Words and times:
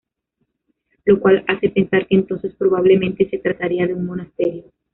Lo 1.05 1.19
cual 1.19 1.43
hace 1.47 1.69
pensar 1.69 2.07
que 2.07 2.15
entonces 2.15 2.55
probablemente 2.55 3.29
se 3.29 3.37
trataría 3.37 3.85
de 3.85 3.93
un 3.93 4.07
monasterio. 4.07 4.63